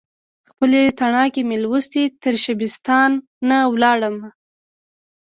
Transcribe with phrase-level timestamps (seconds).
[0.49, 3.11] خپلې تڼاکې مې لوستي، ترشبستان
[3.73, 4.29] ولاړمه